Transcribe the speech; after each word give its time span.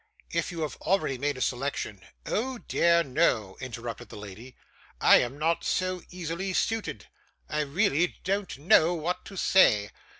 'If 0.31 0.51
you 0.51 0.61
have 0.61 0.77
already 0.77 1.19
made 1.19 1.37
a 1.37 1.41
selection' 1.41 2.01
'Oh 2.25 2.57
dear 2.57 3.03
no,' 3.03 3.55
interrupted 3.61 4.09
the 4.09 4.17
lady, 4.17 4.55
'I 4.99 5.17
am 5.17 5.37
not 5.37 5.63
so 5.63 6.01
easily 6.09 6.53
suited. 6.53 7.05
I 7.47 7.59
really 7.59 8.15
don't 8.23 8.57
know 8.57 8.95
what 8.95 9.25
to 9.25 9.37
say. 9.37 9.91